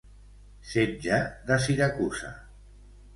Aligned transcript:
Setge 0.69 1.19
de 1.49 1.57
Siracusa. 1.65 2.33